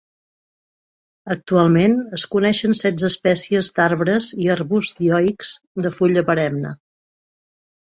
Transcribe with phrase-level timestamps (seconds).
[1.35, 5.55] Actualment, es coneixen setze espècies d'arbres i arbusts dioics
[5.87, 6.75] de fulla perenne.